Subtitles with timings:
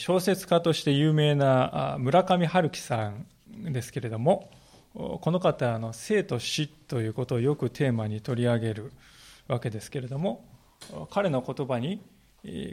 [0.00, 3.26] 小説家として有名な村上春樹さん
[3.70, 4.50] ですけれども、
[4.94, 8.92] この方は生と死ということをよくテーマに取り上げる
[9.46, 10.42] わけですけれども、
[11.10, 12.00] 彼の言葉に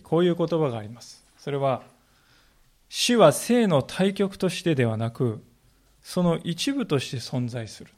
[0.04, 1.28] こういう言葉があります。
[1.38, 1.84] それは、
[2.88, 5.44] 死は生の対極としてではなく、
[6.02, 7.92] その一部として存在する。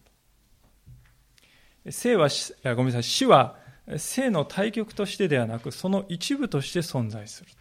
[1.91, 2.29] 生は、
[2.75, 3.57] ごめんなさい、死は
[3.95, 7.51] 生の対極としてではなく、その一部として存在する。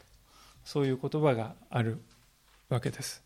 [0.68, 1.96] そういう言葉がある
[2.68, 3.24] わけです。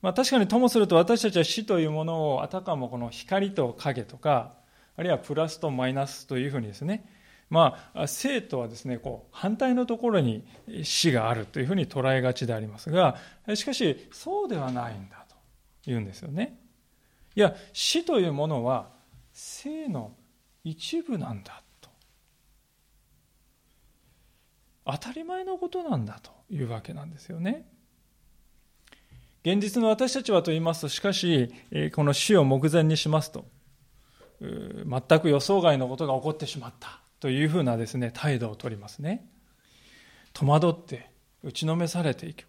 [0.00, 4.54] まあ、確かにともすると私たちは死というものをあたかもこの光と影とか
[4.96, 7.12] あるいはプラスとマイナスというふうにですね。
[7.50, 10.46] まあ生とはですねこう反対のところに
[10.84, 13.16] 死があるというふうに捉えがちでありますが
[13.54, 15.36] しかしそうではないんだと
[15.84, 16.58] 言うんですよね。
[17.34, 18.88] いや死というものは
[19.34, 20.14] 生の
[20.64, 21.90] 一部なんだと
[24.90, 27.66] 当たり前のことなんだというわけなんですよね
[29.44, 31.52] 現実の私たちはと言いますと、しかし、
[31.94, 33.46] この死を目前にしますと、
[34.40, 39.26] 全く予想外のことが起こってしまったというふうなですね、態度をとりますね。
[40.32, 41.10] 戸惑って
[41.42, 42.44] 打ちのめされていく。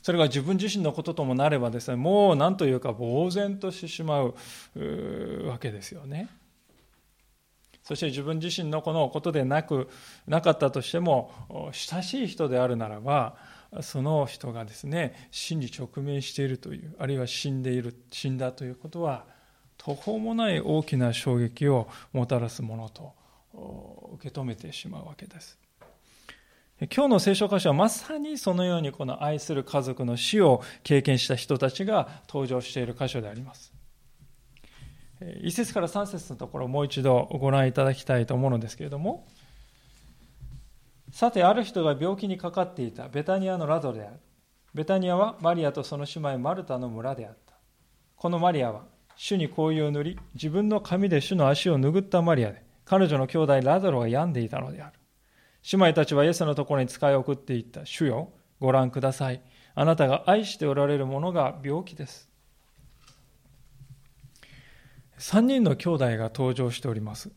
[0.00, 4.34] それが自分自身のことともなればですね、もう何というか呆然としてしまう
[5.46, 6.28] わけですよね。
[7.84, 9.88] そして自分自身のこのことでなく、
[10.26, 13.36] なかったとしても、親しい人であるならば、
[13.82, 19.24] その人がですね死に直面しているというあるいは死んでいる死んだということは
[19.76, 23.12] 途方もない大きな衝撃をもたらすものと
[24.14, 25.58] 受け止めてしまうわけです。
[26.92, 33.73] 今日の聖書箇所はまさにそのようにこの愛する家族の死を経験した人たちが登場している箇所であります。
[35.42, 39.26] 1節から3節のところをもう一度ご覧いただきたいと思うのですけれども
[41.14, 44.18] さて、ある人が病気にかかっていたベタニアのラドである。
[44.74, 47.54] ベタニアはマリアとその姉妹マルタの村であった。
[48.16, 48.82] このマリアは
[49.14, 54.98] 主に香油を塗り、自分の髪で主の足を拭ったマリアで、彼女の兄弟ラザロが病んでいたのである。
[55.72, 57.86] 姉妹たちはイエスのところに使い送っていった。
[57.86, 59.40] 主よ、ご覧ください。
[59.76, 62.28] あなたが愛しておられるものが病気です。
[65.24, 67.30] 3人の兄弟が登場しております。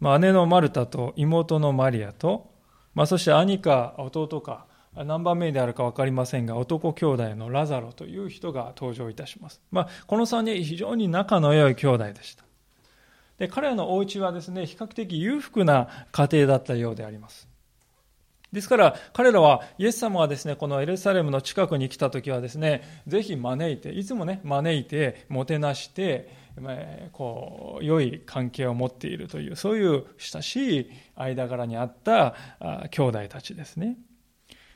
[0.00, 2.50] まあ、姉のマルタと妹のマリアと
[2.94, 12.44] まあ、そして兄か弟か何番目であるか分かりませんが男兄弟のラザロという人が登場いたします、まあ、この3人非常に仲の良い兄弟でした。
[13.38, 17.48] で彼らのお家はですね比較的裕福な家庭だったようであります。
[18.52, 26.28] ですから彼らはイエス様がですねこのエルサレムの近くに来た時はですねぜひ招いていつもね招いてもてなして
[27.12, 32.34] こう良い関係を持っているというそういう親しい間柄にあった
[32.90, 33.96] 兄弟たちですね。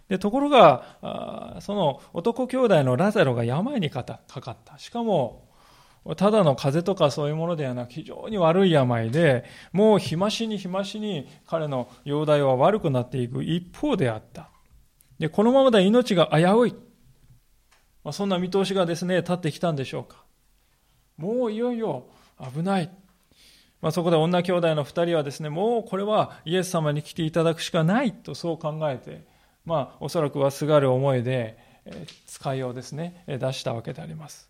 [0.08, 4.78] でところがその男兄弟のラザロが病にかかった。
[4.78, 5.48] しかも
[6.16, 14.50] ただの風邪とかそういうものではなく非常に悪い病でもう日増しに日増しに彼の容体は悪くなっていく一方であった。
[15.18, 16.74] でこのままで命が危うい、
[18.02, 20.23] ま、そんな見通しがですね立ってきたんでしょうか。
[21.16, 22.06] もういよいよ
[22.52, 22.90] 危ない。
[23.80, 29.26] まあ、そこで女兄弟の2人はですね、もうこれはイエス様に来ていただくしかないとそう考えて、
[29.64, 31.58] まあ、おそらくはすがる思いで、
[32.26, 34.48] 使いをですね、出したわけであります。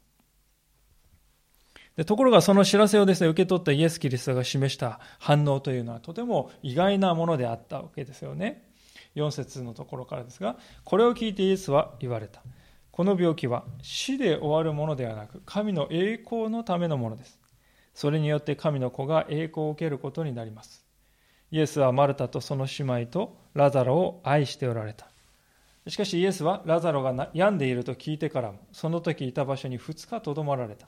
[1.97, 8.69] でところがその知らせをですね、受け取ったイエス・キリストが示した反応というのはとても意外なものであったわけですよね。
[9.15, 12.43] 4節のところからですが、これを聞いてイエスは言われた。
[12.94, 17.41] この病気は死で終わるものではなく神の栄光のためのものです。
[17.92, 20.86] それによって神の子が栄光を受けることになります。
[21.51, 25.09] イエスはマルタとその姉妹とラザロを愛しておられた。
[25.89, 30.86] しかしイエスはラザロが病んでいると聞いてからもその時いた場所に2日とどまられた。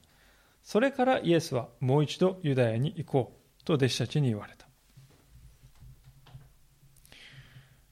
[0.63, 4.67] それからイエスはもう一度ユダヤに行こうと弟子たちに言われた。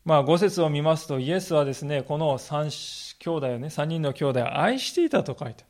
[0.04, 2.70] まあ、5節を見ますと、イエスはですね、この3
[3.24, 5.64] 兄弟をね、3人の兄弟を愛していたと書いて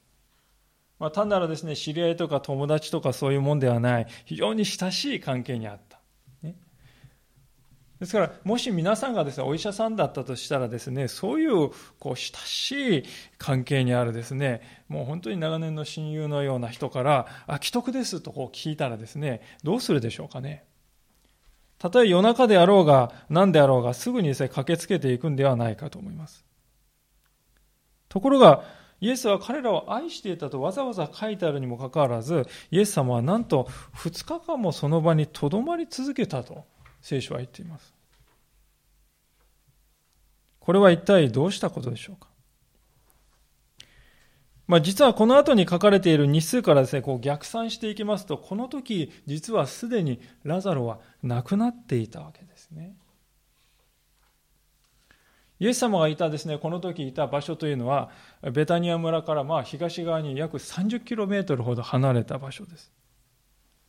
[0.99, 6.01] まあ、単なるですね、知り合いとか友達とかそういうもんではない、非常に親しい関係にあった。
[6.43, 6.57] ね、
[8.01, 13.03] ですから、もし皆さんがですね、お医者さんだったとしたらですね、そういう、こう、親しい
[13.39, 20.65] 関係にあるですね、もう本当に長年の親友のような人から、あ、既得ですとこう聞いたらですね、どうするでしょうかね。
[21.79, 26.44] たとえ夜中であろうが何であろうがすぐにですね駆けつけていくんではないかと思います。
[28.15, 28.63] ところが
[29.01, 36.65] イエスは彼らを愛していたとわざわざ書いてあるにもかかわらずイエス様はなんと2日間もその場にとどまり続けたと
[37.03, 37.93] 聖書は言っています。
[40.61, 42.29] これは一体どうしたことでしょうか？
[44.69, 52.97] まあ、実はこの後に書かれている日数からですね、こう逆算していきますと、この時、実はすでにラザロは亡くなっていたわけですね。
[55.61, 58.11] イエス様がいたですね、この時いた場所というのは、
[58.53, 62.93] ベタニア村からまあ東側に約30キロメートルほど離れた場所です。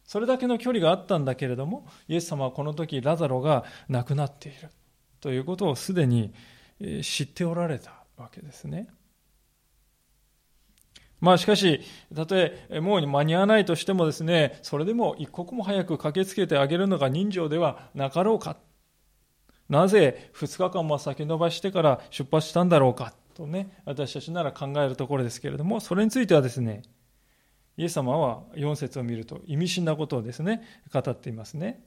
[0.03, 4.69] それだけの距離があったんだけれども、イエス様はこの時ラザロが亡くなっている
[5.19, 6.33] ということをすでに
[7.01, 8.87] 知っておられたわけですね。
[11.19, 11.81] まあしかし、
[12.13, 18.57] たとえもう間に合わないとしてもですね、それでも一刻も早く駆けつけてあげるのが人情ではなかろうか。
[19.69, 26.83] なぜ2日間も先延ばしてから出発したんだろうかとね、私たちなら考えるところですけれども、それについてはですね、
[27.77, 30.63] イエス様は4節を見ると意味深なことをですね、
[30.93, 31.83] 語っていますね。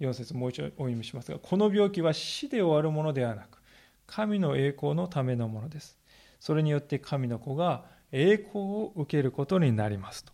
[0.00, 3.62] 4節もう一度お読みしますが、この病気は死で終わるものではなく、
[4.06, 5.98] 神の栄光のためのものです。
[6.40, 10.32] それによって神の子が栄光を受けることになりますと。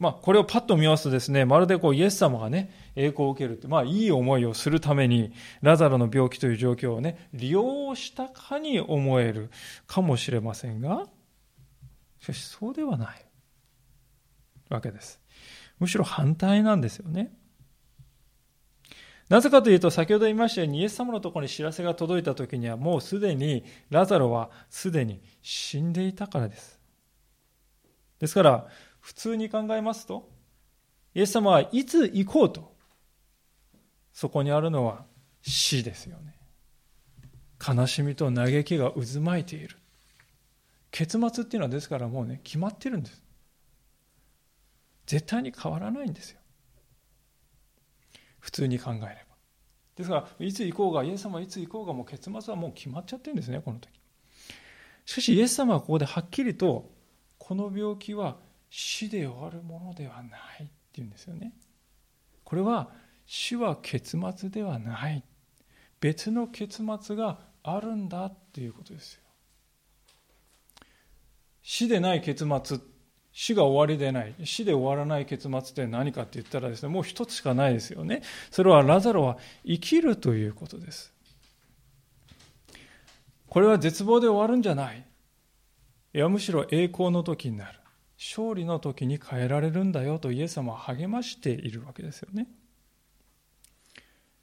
[0.00, 9.50] まあ、これをパッと見ますとですね、まるでこうイエス様がね、栄光を受けるって、まあ、いい思いをするために、ラザロの病気という状況をね、利用したかに思える
[9.86, 11.06] かもしれませんが、
[12.20, 13.26] しかしそうではない
[14.70, 15.20] わけです。
[15.78, 17.34] むしろ反対なんですよね。
[19.28, 26.80] なぜかというと、先ほど言いましたように、イエス様のところに知らせが届いた時には、もうすでに、ラザロはすでに死んでいたからです。
[28.18, 28.66] ですから、
[29.10, 30.30] 普通に考えますと、
[31.14, 32.76] イエス様はいつ行こうと、
[34.12, 35.04] そこにあるのは
[35.42, 36.36] 死ですよね。
[37.60, 39.76] 悲しみと嘆きが渦巻いている。
[40.92, 43.24] 結末っていうのはですからもうね、決まってるんです。
[45.06, 46.38] 絶対に変わらないんですよ。
[48.38, 49.10] 普通に考えれば。
[49.96, 53.90] ですから、いつ行こうが、イエス様はいつ行こうが、もう結末はもう決まっちゃってるんですね、この時。
[55.04, 56.92] しかし、イエス様はここではっきりと、
[57.38, 58.38] この病気は
[58.70, 61.52] 死で終わるものではないっていうんですよね。
[62.44, 62.90] これは、
[63.26, 65.22] 死は結末ではない。
[66.00, 69.20] 別の結末があるんだっていうことですよ。
[71.62, 72.78] 死でない結末
[73.32, 81.12] 死が終わりでない死で終わらない結末って何かって言ったらですねもう一つしかないですよねそれはラザロは生きるということです
[83.48, 85.06] これは絶望で終わるんじゃない
[86.12, 87.79] いやむしろ栄光の時になる
[88.20, 92.46] 勝利の時に変えられるんだよとイエス様は励ましているわけですよね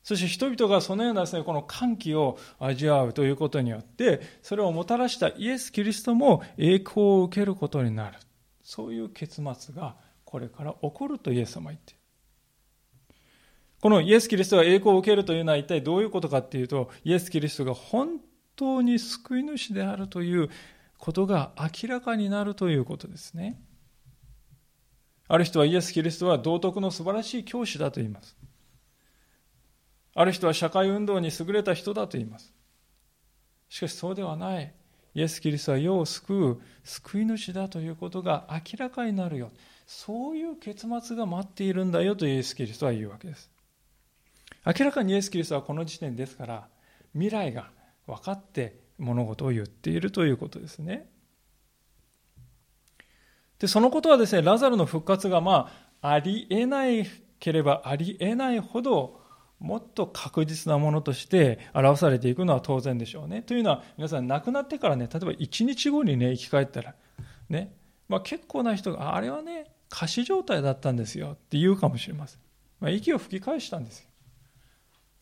[0.07, 8.17] そして人々がそのようなですね、この歓喜を味わうということによって、それをもたらしたイエス・キリストも栄光を受けることになる。
[8.63, 12.01] そういう結末がこれから起こるとイエス様は言っている。
[13.81, 18.21] このイエス・キリストが栄光を受けるというのは一体どういうことかっていうと、イエス・キリストが本
[18.55, 20.49] 当に救い主であるという
[20.97, 23.61] ことが明らかになるということですね。
[25.27, 28.37] ある人はイエス・キリストは道徳の素晴らしい教師だと言います。
[30.15, 32.53] ある人は社会運動に優れた人だと言います。
[33.69, 34.73] しかしそうではない。
[35.17, 39.49] イエス・キリストは世を救う救い主だということが明らかになるよ
[39.87, 43.49] そういう結末が待っているんだよとイエス・キリストは言うわけです
[44.63, 46.67] 明らかにイエス・キリストはこの時点ですから
[47.13, 47.71] 未来が
[48.05, 51.09] 分かって物事を言っているということですね
[53.59, 55.71] でそのことはですねラザルの復活がま
[56.01, 57.07] あありえない
[57.39, 59.19] ければありえないほど
[59.59, 63.41] もっと確実なものとして表されていくのは当然でしょうね。
[63.41, 66.93] というのは皆さん亡くなってからね例えば1日後にね生き返ったら
[67.49, 67.75] ね、
[68.07, 72.39] まあ、結構な人があれはね仮死状態だったんですよって言うかもしれません、
[72.79, 74.06] まあ、息を吹き返したんですよ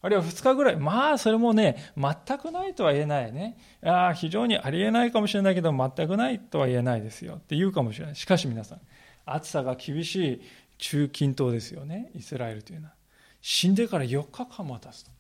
[0.06, 0.76] あるいは2日ぐらい。
[0.76, 3.58] まあそれもね全くないとは言えないね。
[3.84, 7.38] ああ非常にありえないかもしれないけど全くないとは言えないですよ。
[7.38, 8.16] って言うかもしれない。
[8.16, 8.82] しかし皆さん
[9.26, 10.42] 暑さが厳しい
[10.78, 12.12] 中近東ですよね。
[12.14, 12.94] イスラエルというのは。
[13.42, 15.12] 死んでから4日間もたつと。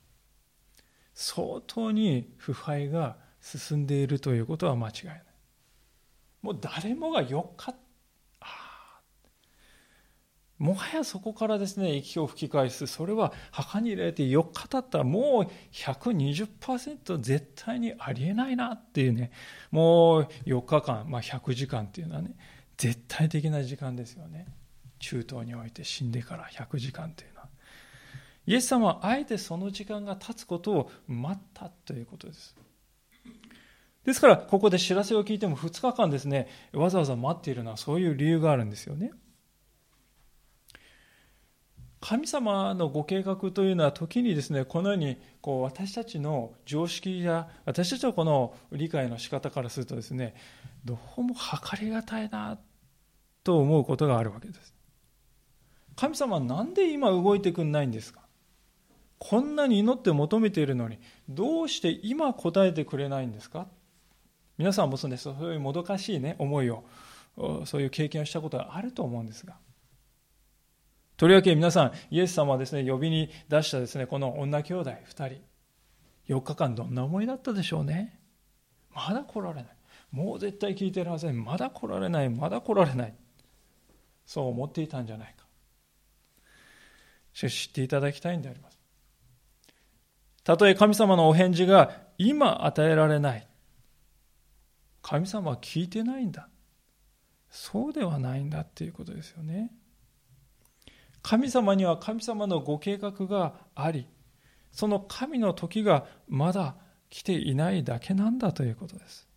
[1.15, 5.23] 相当に腐敗が進んでいるということは間違いない。
[6.43, 7.73] もう誰もが4日
[10.57, 19.31] もはやそこからですね息を吹き返すそれは墓に入れて4日経ったらもう120%絶対にありえないなっていうね
[19.71, 22.35] もう4日間、まあ、100時間っていうのはね
[22.77, 24.47] 絶対的な時間ですよね
[24.99, 27.49] 中東において死んでから100時間というのは
[28.47, 32.55] イエス様はあえてその時間が経つことを待ったということです。
[34.05, 39.11] ですから、ここで知らせを聞いても2日間ですね、わざわざ待っているのはそういう理由があるんですよね。
[42.07, 50.35] 神様のご計画というのは時にですねこのようにこう私たちの常識や私たちのこの理解の仕方からするとですね
[50.83, 52.59] どうも測りがたいな
[53.43, 54.75] と思うことがあるわけです。
[55.95, 58.19] 神様は何で今動いてくんないんですか？
[59.17, 63.65] こんなに祈って求めているのにどうして今答えてくれないんですか？
[64.59, 65.23] 皆さんもそうです。
[65.23, 66.83] そういうもどかしいね思いを
[67.65, 69.55] そういう経験をしたことがあると思うんですが。
[71.17, 75.55] とりわけ皆さんイエス様はですね呼びに出したですねこの女兄弟2人。
[76.27, 78.19] 4日間どんな思いだったでしょうね。
[78.93, 79.65] まだ来られない。
[80.11, 82.29] もう絶対聞いてるはずないまだ来られない。
[82.29, 83.13] まだ来られない。
[84.25, 85.45] そう思っていたんじゃないか。
[87.33, 88.79] しかし知っていただきたいんであります。
[90.43, 93.47] たとえ神様のお返事が今与えられない。
[95.01, 96.49] 神様は聞いてないんだ。
[97.49, 99.71] そうではないんだっていうことですよね。
[101.25, 104.07] 神様には神様のご計画があり
[104.71, 106.75] その神の時がまだ
[107.09, 109.27] 来ていないだけなんだということです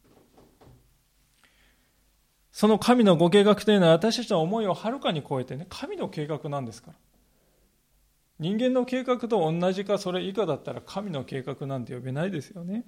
[2.52, 6.96] その神のご計画というのは私たちの思いをはるかに超えてね神の計画なんですから
[8.38, 12.84] 人間の計画と同じかそれ以下だったら神の計画なんて呼べないですよね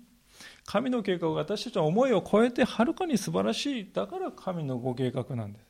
[0.67, 3.91] 神の計画が私たちの思いを超えてはるかに素晴らしい。
[3.93, 5.70] だから神のご計画なんです。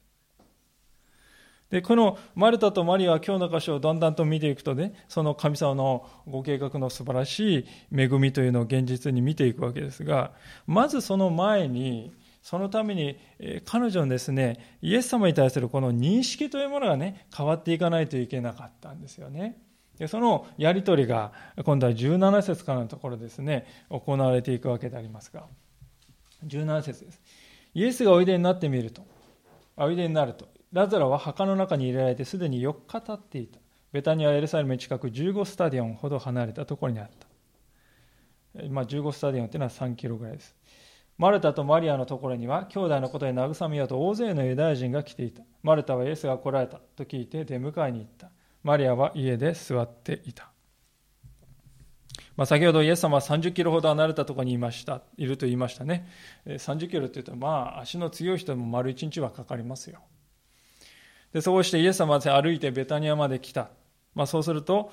[1.70, 10.32] で、このマルタとマリアは今日の箇所をだんだんと見ていくとね、その神様のご計画の素晴らしい恵みというのを現実に見ていくわけですが、
[10.66, 12.12] まずその前に、
[12.42, 13.18] そのために
[13.66, 19.62] 彼女のですね、イエス様に対するこの認識というものがね、変わっていかないといけなかったんですよね。
[20.00, 21.30] でそのやり取りが
[21.62, 25.44] 今度は17節からのところですね行われていくわけでありますが。
[26.46, 27.20] 17節です。
[27.74, 29.06] イエスがおいでになってみると。
[29.76, 30.48] おいでになると。
[30.72, 33.58] ラザラは墓の中に入れられてすでに4日経っていた
[33.92, 37.28] ベタニアエルサレム近く15スタディオンほど離れたところにあった
[38.68, 40.56] まあ、15スタディオンというのは3キロぐらいです
[41.16, 48.30] マルタとマリアのところには兄弟のことで慰めようと大勢のユダヤ人が来ていたマルタはイエスが来られたと聞いて出迎えに行った
[48.62, 50.50] マリアは家で座っていた。
[52.36, 56.08] まあ、先ほどイエス様は30キロほど離れたところにいました、いると言いましたね。
[56.46, 60.00] 30キロって言うと、まあ、足の強い人も丸1日はかかりますよ。
[61.32, 63.70] で、そうしてイエス様は歩いてベタニアまで来た。
[64.14, 64.92] まあ、そうすると、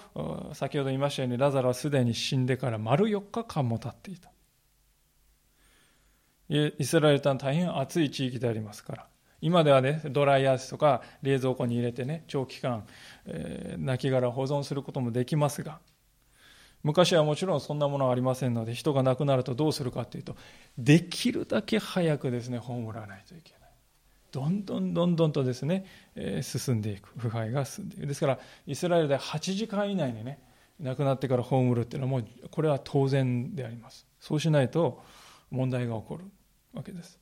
[0.53, 4.31] 先ほど言いましたように、ラザロはすでに死んでから丸4日間も経っていた。
[6.49, 9.07] イスラエルとは大変暑い地域でありますから、
[9.41, 12.85] 今ではね、ドライアイスとか冷蔵庫に入れてね、長期間、
[13.25, 15.79] えー、亡骸を保存することもできますが、
[16.83, 20.37] 昔はもちろんそんなものはありませんので、人が亡くなるとどうするかというと、
[20.77, 23.56] できるだけ早くですね、葬らないといけない。
[24.31, 28.07] どんどんどんどんとですね、え、進んでいく、腐敗が進んでいく。
[28.07, 30.39] ですから、イスラエルで8時間以内にね、
[30.79, 34.05] 亡くなってから葬るっていうのはもう、これは当然であります。
[34.19, 35.01] そうしないと
[35.49, 36.25] 問題が起こる
[36.73, 37.19] わけです。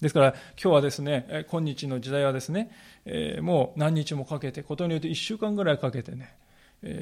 [0.00, 0.28] ですから
[0.60, 2.70] 今日はですね、今日の時代はですね、
[3.04, 6.36] えもう何日もかけて、ことによって1週間ぐらいかけてね、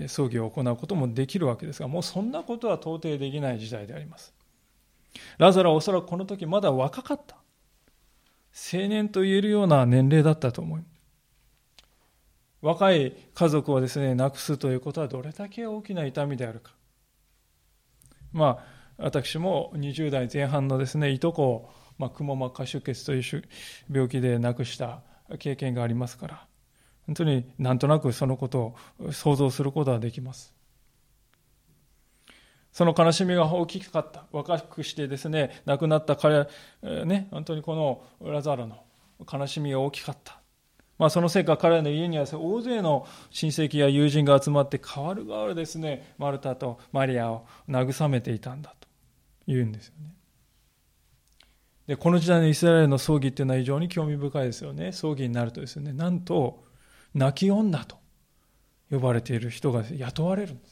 [0.09, 4.35] 葬儀を行うこともできるわけですが、もうそんなことは到底できない時代であります。
[5.38, 7.37] ラザラはおそらくこの時まだ若かった。
[8.54, 10.82] 青年と言えるような年齢だったと思い
[12.61, 16.73] 若い家族をですね、亡くすということはどれだけ大きな痛みであるか。
[18.32, 18.64] ま
[18.99, 23.23] あ、私も20代前半のですね、いとこをまあ、くも膜下出血という
[23.90, 25.02] 病気で亡くした
[25.38, 26.47] 経験がありますから、
[27.06, 30.54] 本当になんとなくそのことを想像することはできます。
[32.72, 34.24] その悲しみが大きかった。
[34.32, 36.46] 若くしてですね、亡くなった彼、
[36.82, 38.02] ね、本当にこの
[38.32, 38.84] ラザロの
[39.30, 40.40] 悲しみが大きかった。
[40.98, 48.88] まあ、そのせいか彼の家には大勢の親戚や友人が集まって代わる代わるですね、マルタとマリアを慰めていたんだと
[49.46, 50.14] 言うんですよね。
[51.86, 56.64] でこの時代のイスラエルの葬儀っていうのは非常に興味深いですよね葬儀になるとですねなんと
[57.14, 57.96] 泣き女と
[58.90, 60.71] 呼ばれている人が雇われるんです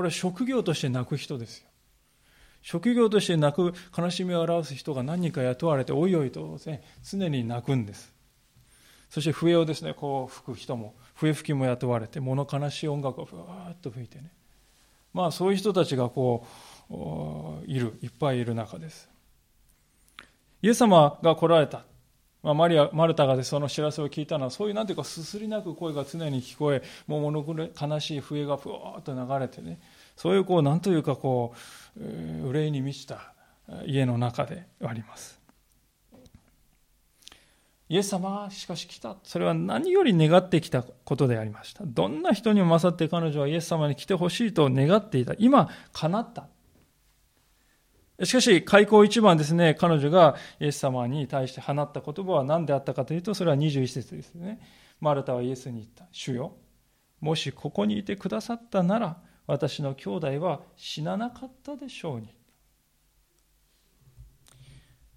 [0.00, 1.68] これは職業として泣く人ですよ。
[2.62, 8.10] 職業として泣く悲しみを表す人が何人か雇われておいおいと、ね、常に泣くんです。
[9.10, 14.32] そして笛をですねこう吹く人も笛吹きも雇われて物悲しい音楽をふわーっと吹いてね。
[15.12, 16.46] まあそういう人たちがこ
[16.88, 19.06] ういるいっぱいいる中です。
[20.62, 21.84] イエス様が来られた。
[22.42, 29.78] まあ、マリアマルタがその知らせを聞いたのはそういうなんていうかすすり泣く声が常に聞こえもう物悲しい笛がふわっと流れてね
[30.16, 31.54] そういうこうなんというかこ
[31.98, 32.00] う
[32.48, 33.34] 憂いに満ちた
[33.84, 35.40] 家の中であります
[37.90, 39.16] イエス様がしかし来た。
[39.24, 41.82] それは何より願ってきたことでありました。
[41.84, 45.34] どんな人にも勝って彼女はイエス様に来てほしいと願っていた。
[45.38, 46.46] 今、叶った。
[48.22, 54.60] しかし、開口一番ですね、彼女がイエス様に対して放った言葉は何であったかというと、それは21節ですね。
[55.00, 56.06] マルタはイエスに言った。
[56.12, 56.54] 主よ、
[57.20, 62.34] もしここにいてくださったなら、私の兄弟は死ななかったでしょうに。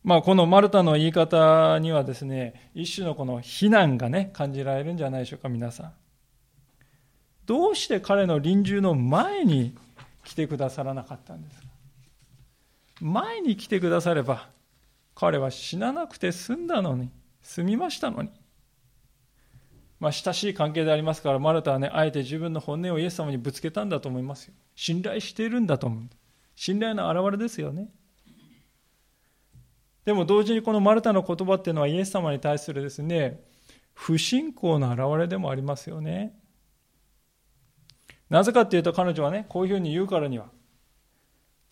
[0.03, 5.93] まあ、このマルタの言い方にはですね、一種のこの非難がね、感じられるんじゃないでしょうか、皆さん。
[7.45, 9.75] どうして彼の臨終の前に
[10.23, 11.62] 来てくださらなかったんですか？
[13.03, 14.49] 前に来てくだされば、
[15.13, 18.29] 彼は死ななくて済んだのに、済みましたのに。
[19.99, 24.53] まあ、親しい関係でありますから、マルタはね、あえて自分の本音をイエス様にぶつけたんだと思いますよ。
[24.75, 26.03] 信頼しているんだと思う。
[26.55, 27.89] 信頼の表れですよね。
[30.05, 33.43] でも同時にこのマルタの言葉っていうのはイエス様に対するですね、
[33.93, 36.39] 不信仰の表れでもありますよね。
[38.29, 40.47] なぜかっていうと彼女はね、こういうふうに言うからには、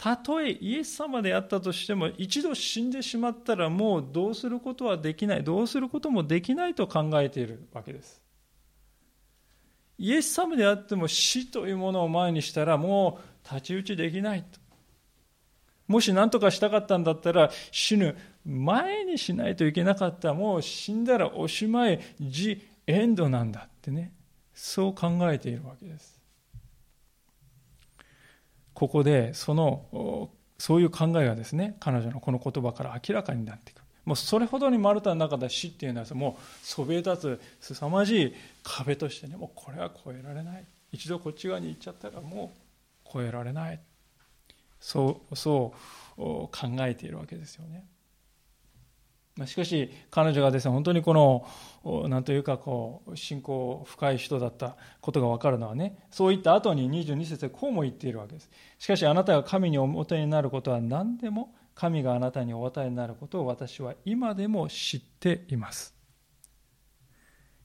[0.01, 8.20] たとえイエス様であったとしても、一度死んでしまったらもうどうすることはできない、どうすることもできないと考えているわけです。
[10.00, 14.60] イエス様であっても死というものを前にしたらもう太刀打ちできないと。
[15.88, 24.13] もし何とかしたかったんだったら死ぬ前にしないといけなかったもう死んだらおしまいジ・エンドなんだってね
[24.55, 26.20] そう考えているわけです
[28.81, 33.83] ここでそのそういう考えがですね彼女のこの言葉から明らかになっていく。
[34.05, 38.33] もうそれほどにマルタの中で死っていうのはもうそびえ立つ凄まじい
[38.63, 40.65] 壁としてねもうこれは越えられない。
[40.91, 42.51] 一度こっち側に行っちゃったらも
[43.05, 43.79] う越えられない。
[44.79, 45.75] そうそ
[46.17, 47.85] う考えているわけですよね。
[49.46, 58.50] しかし彼女がですね本当にこの何というかこう信仰深い人だったことが分かるのはねそういった後に22節でこうも言っているわけです。
[58.77, 65.96] しかしあなたが神にお求めになることは何でも神があなたにお与えになることを私は今でも知っています。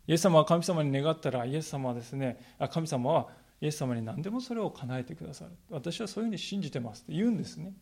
[0.06, 2.38] イエス様は神様に願ったらイエス様はですね
[2.70, 3.28] 神様は
[3.60, 5.50] イエス様に何でもそれを叶えてくださる。
[5.68, 7.74] 私はそういうふうに信じてますって言うんですね。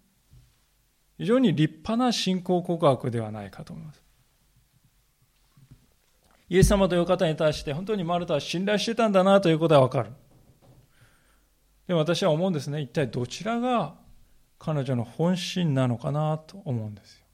[1.18, 4.02] 非常に立派な信仰告白ではないかと思います。
[6.48, 10.10] イエス様という方に対して本当にマルタは信頼してたんだなということはわかる。
[11.86, 12.80] でも私は思うんですね。
[12.80, 13.94] 一体どちらが
[14.58, 17.24] 彼女の本心なのかなと思うんですよ。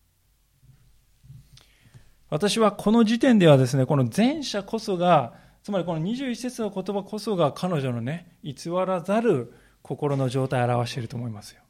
[2.29, 8.55] 私はこの時点ではですねこの前者こそがつまりこの21節の言葉こそが彼女のね、偽
[8.87, 11.61] らざる心の状態を表していると思いますよ。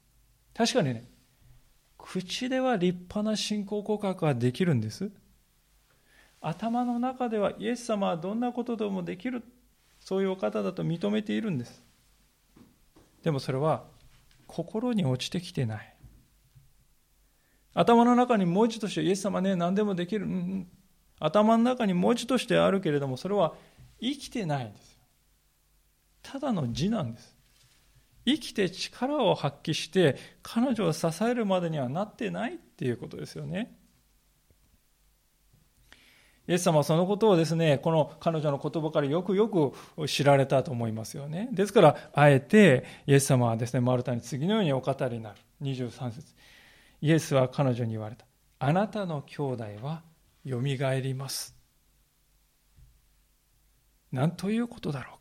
[0.54, 1.04] 確かにね、
[2.10, 5.12] 口では立派な信仰告白ができるんです。
[6.40, 9.44] 頭の中ではイエス様はどんなことでもできる、
[10.00, 11.84] そういうお方だと認めているんです。
[13.22, 13.84] でもそれは
[14.48, 15.94] 心に落ちてきてない。
[17.74, 20.26] 頭の中に文字としてイエス様ね、何でもできる。
[20.26, 20.68] うん、
[21.20, 23.54] 頭の中に文字としてあるけれども、それは
[24.00, 24.98] 生きてないんです。
[26.22, 27.39] ただの字なんです。
[28.26, 33.76] 生きて力を発揮して彼女を支えるまでにはなってないっていうことですよね。
[36.48, 39.72] イエス様はそのことをですね、この彼女の言葉からよくよく
[40.08, 41.48] 知られたと思いますよね。
[41.52, 45.36] ですから、あえてイエス様はですね、マルタに次のようにお語りになる。
[45.62, 46.34] 23節
[47.02, 48.26] イエスは彼女に言われた。
[48.58, 50.02] あなたの兄弟は
[50.44, 51.56] よみがえります。
[54.10, 55.19] 何ということだろう。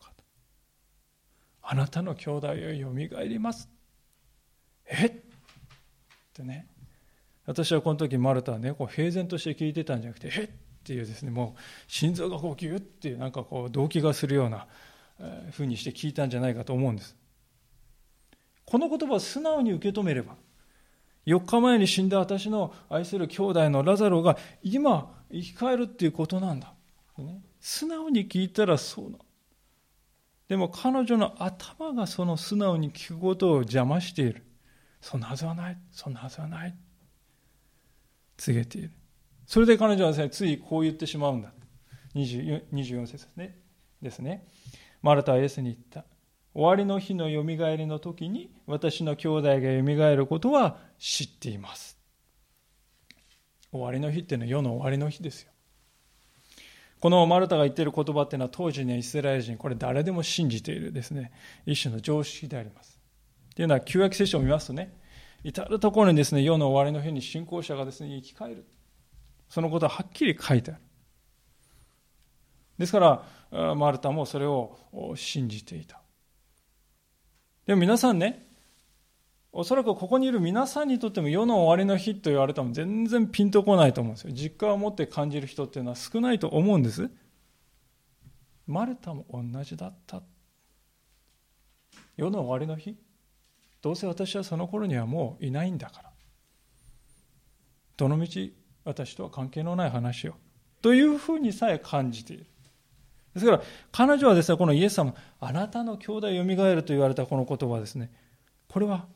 [1.71, 3.69] あなたの兄弟はよみがえります。
[4.87, 5.05] え？
[5.05, 5.11] っ
[6.33, 6.67] てね。
[7.45, 10.43] 私はこの時マルタはね、こう平然として聞いてたんじゃなくて、え？
[10.45, 10.49] っ
[10.83, 14.65] ていうですね、もう心臓がこうギュッていうなんかこう動悸がするような
[15.51, 17.15] ふうにして聞いたんじゃないかと思うんです。
[18.65, 20.37] この言葉を素直に受け止めれば、
[21.27, 26.73] 4日前に死んだ私の愛する兄弟のラザロが今生き返るっていうことなんだ。
[27.59, 29.19] 素直に聞いたらそうな
[30.49, 34.43] でも彼女の頭がその素直に聞くことを邪魔している。
[34.99, 35.77] そんなはずはない。
[35.91, 36.75] そんなはずはない。
[38.35, 38.91] 告げている。
[39.45, 41.53] それで彼女はですねついこう言ってしまうんだ。
[42.15, 43.59] 24節ですね。
[44.01, 44.47] ですね。
[45.03, 46.03] マルタはイエスに言った。
[46.55, 51.99] 終わりの日のよみがえりの時に私の兄弟がよみがえることは知っています。
[53.71, 55.51] 終わりの日っていうのは世の終わりの日ですよ。
[56.99, 61.31] このマルタが言っている言葉っていうのは当時ね、イスラエル人、これ誰でも信じているですね、
[61.65, 62.99] 一種の常識であります。
[63.51, 64.97] っていうのは、旧約聖書を見ますとね、
[65.43, 68.65] 至るところにですね、世の終わりの日に信仰者がですね、生き返る。
[69.47, 70.81] そのことははっきり書いてある。
[72.79, 74.77] ですからマルタもそれを
[75.15, 76.01] 信じていた
[77.67, 78.47] でも皆さんね
[79.51, 84.33] おそらくここにいる皆さんにとっても世の終わりの日と言われても全然ピンとこないと思うんですよ。
[84.33, 87.09] 実感を持って感じる人っていうのは少ないと思うんです。
[88.67, 90.21] マルタも同じだった。
[92.15, 92.95] 世の終わりの日？
[93.81, 96.11] どうせ私はその頃にはもういないんだから。
[97.97, 100.35] どのみち私とは関係のない話を。
[100.81, 102.45] というふうにさえ感じている。
[103.33, 108.11] ですから彼女はですねこのイエス様あなたの兄弟よみがえると言われたこの言葉ですね。
[108.67, 109.07] これは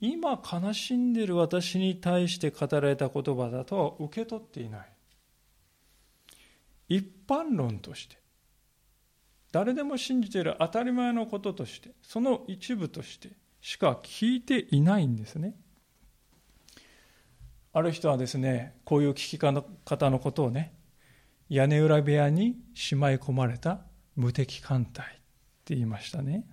[0.00, 4.88] 今悲しんでいる私に対して語られた言葉だとは受け取っていない。
[6.88, 8.18] 一般論として
[9.52, 13.30] 誰でも信じている当たり前のこととしてその一部として
[13.60, 15.54] しか聞いていないんですね。
[17.72, 20.74] ある人はですねこういう聞き方のことをね
[21.48, 23.80] 屋根裏部屋にしまい込まれた
[24.16, 25.08] 無敵艦隊っ
[25.64, 26.44] て言いましたね。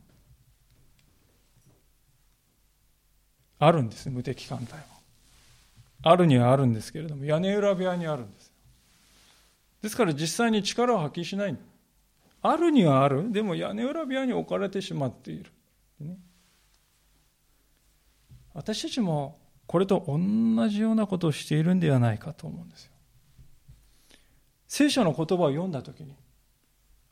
[3.64, 4.86] あるんです無敵艦隊は。
[6.02, 8.52] あるにはあるんですけれども屋根裏部屋にあるんです
[9.84, 11.58] ですから実際に力を発揮しない。
[12.44, 13.32] あるにはある。
[13.32, 15.52] でも屋根裏部屋に置かれてしまっている、
[16.00, 16.18] ね、
[18.54, 22.92] 私たちもこれと同じようなことをしているんではないかと思うんですよ。
[24.68, 26.16] 聖書の言葉を読んだ時に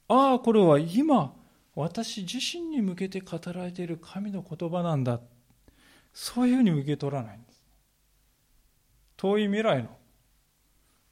[0.08, 1.34] ああこれは今
[1.76, 5.20] 私自身に向けて語られている神の言葉なんだ。
[6.22, 7.64] そういうふうに受け取らないんです。
[9.16, 9.90] 遠い未来の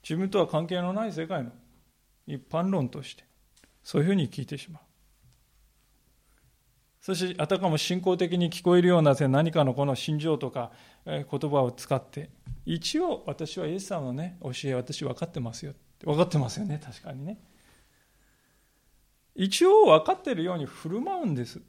[0.03, 1.51] 自分とは関係のない世界の
[2.25, 3.23] 一般論として
[3.81, 4.83] そういうふうに聞いてしまう。
[6.99, 10.73] そしてあたかも信仰的に聞こえるような何かのこの心情とか
[11.05, 12.29] 言葉を使って
[12.65, 15.73] 一応私はイエス様のね教え私分かってますよ。
[16.03, 17.39] 分かってますよね確かにね。
[19.35, 21.61] 一応分かってるように振る舞うんです。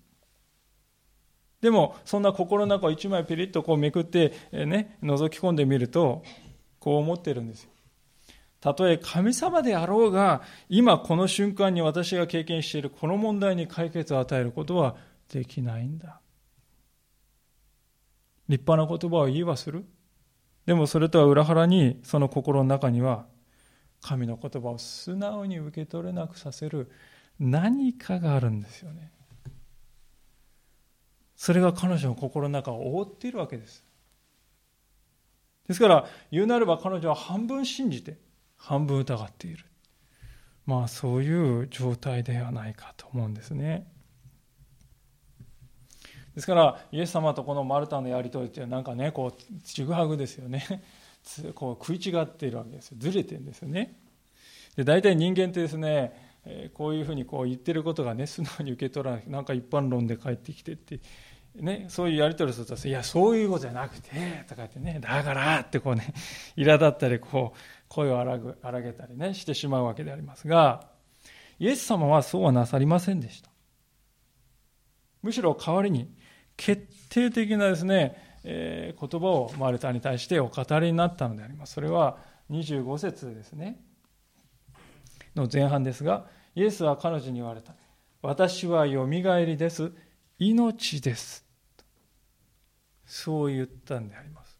[1.60, 6.22] でもそんな心の中を一枚ピリッとこうめくってね覗き込んでみると
[6.78, 7.70] こう思ってるんですよ。
[8.60, 14.96] たとえ神様であろうが今この瞬間に私が経験しているこの問題に解決を与えることは
[15.28, 16.20] できないんだ。
[18.48, 19.84] 立派な言葉を言いはする。
[20.66, 23.26] でもそれとは裏腹にその心の中には
[24.00, 26.90] 神の言葉を素直に受け取れなくさせる
[27.38, 29.12] 何かがあるんですよね。
[31.38, 33.84] それが彼女の心の中を覆っているわけです。
[35.68, 38.18] ですから言うなれば彼女は半分信じて
[38.56, 39.64] 半分疑っている。
[40.66, 43.86] まあそういう状態ではないかと思うんですね。
[46.34, 50.82] ですからイエス様とこのマルタのやり取りってなんかねこうちぐはぐですよね。
[51.54, 52.96] こう食い違っているわけですよ。
[52.98, 53.96] ずれてるんですよね。
[54.74, 59.24] で大体人間ってですねこういうふうにこう言ってることがね素直に受け取らない。
[59.28, 60.98] なんか一般論で返ってきてって。
[61.54, 64.10] ね、そういうやり取りすると、いや、そういうことじゃなくて、
[64.48, 66.14] とか言ってね、だからってこうね、
[66.56, 67.58] 苛立ったり、こう、
[67.88, 70.88] 声を荒ぐ荒げたりね、してしまうわけでありますが、
[71.58, 73.50] イエス様はそうはなさりませんでした。
[75.22, 76.14] むしろ代わりに、
[76.56, 81.74] 決定的なですね、えー、言葉をマルタに対してお語りになったのであります。
[81.74, 82.18] それは
[82.50, 83.80] 25節ですね。
[85.34, 87.74] の前半ですが、イエスは彼女に言われた。
[88.22, 89.92] 私はよみがえりです。
[90.38, 91.44] 命です。
[93.06, 94.58] そう言ったんであります。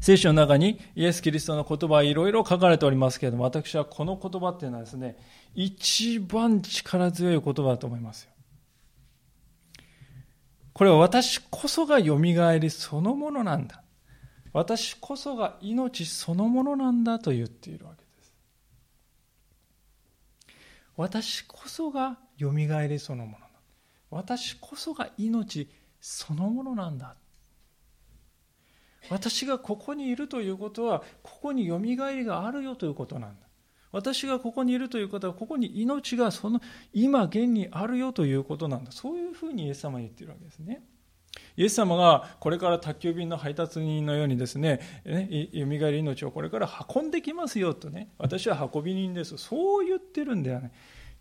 [0.00, 5.16] 聖書の中にイエス・キリストの言葉はいろいろ書かれておりますけれども、私はこの言葉っていうのはですね、
[5.54, 8.30] 一番力強い言葉だと思いますよ。
[10.74, 13.82] これは私こそがよみがえりそのものなんだ。
[14.52, 18.03] 私こそが命そのものなんだと言っているわけです。
[20.96, 23.44] 私こそがよみがえりそのもの
[24.14, 25.68] 私こそが命
[26.00, 27.16] そのものなんだ。
[29.10, 33.46] 私がここにいるということはここによみがえりがあるよということなんだ。
[33.90, 36.60] 私がここにいるということはここに命がその
[36.92, 38.92] 今現にあるよということなんだ。
[38.92, 40.84] そういうふうにイエス様は言っているわけですね。
[41.56, 44.80] イエス様がこれから宅急便の配達人のようにですね
[45.52, 49.36] よみがえり命をこれから運んできますよとね私は運び人です。
[49.38, 50.70] そう言ってるんではない。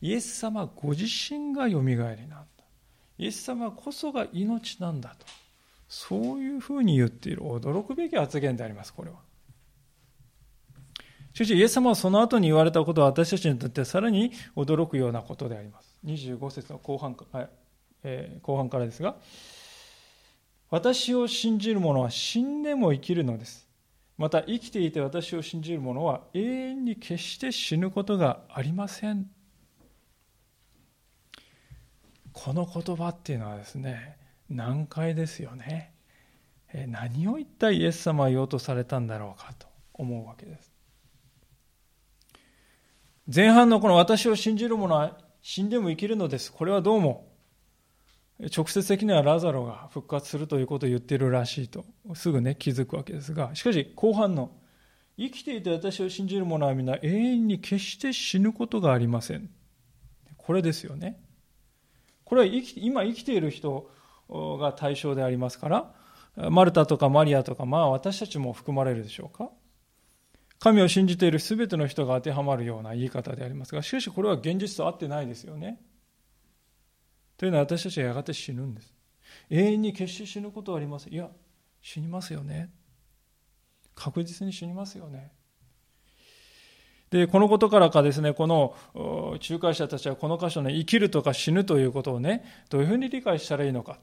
[0.02, 2.46] イエス様ご自身がよみがえりなんだ。
[3.18, 5.26] イエス様こそが命なんだと。
[5.88, 7.44] そういうふうに言っている。
[7.44, 9.18] 驚くべき発言でありますこれは。
[11.34, 15.98] しかしイエス様はその後に言われたことは私たちにとってはさらに驚くようなことであります。
[16.06, 17.16] 25節の後半,、
[18.04, 19.16] えー、後半からですが
[20.74, 23.68] 私を信じる者は死んでも生きるのです
[24.18, 29.30] また生きていて私を信じる者は永遠に決して死ぬことがありません。
[32.32, 34.18] この言葉っていうのはですね、
[34.50, 35.94] 難解ですよね。
[36.88, 40.72] 何を一体イエス様は言おうとされたんだろうかと思うわけです。
[43.34, 46.52] 前半のこの私を信じる者は死んでも生きるのです。
[46.52, 47.33] これはどうも
[48.40, 54.52] 直接的にはラザロが復活するということを言ってるらしいとすぐね気づくわけですがしかし後半の
[55.18, 59.50] 生きていて私を信じる者は皆永遠に決して死ぬことがありません。
[60.38, 61.22] これですよね。
[62.26, 63.90] これは生き今生きている人
[64.30, 65.94] が対象でありますか
[66.36, 69.52] らマルタとかマリアとかまあ私たちも含まれるでしょうか。
[70.60, 75.80] 神を信じている全ての人が当てはまるような言い方でありますがしかしこれは現実と合ってないですよね。
[77.44, 78.96] というのは私たちはやがて死ぬんです。
[79.50, 81.14] 永遠に決して死ぬことはありません。
[81.14, 81.30] いや、
[81.82, 82.72] 死にますよね。
[83.96, 85.30] 確実に死にますよね。
[87.10, 88.78] で、このことからかですね、この
[89.46, 94.00] 仲介者たちはこの箇所の生きるとか死ぬということをね、どういうふうに理解したらいいのか。